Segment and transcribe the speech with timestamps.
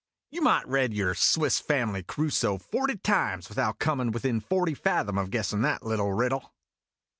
[0.31, 5.29] "You might read your 'Swiss Family Crusoe' forty times without comin' within forty fathom of
[5.29, 6.55] guessin' that little riddle."